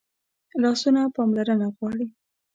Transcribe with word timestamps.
لاسونه 0.61 1.01
پاملرنه 1.15 1.67
غواړي 1.75 2.05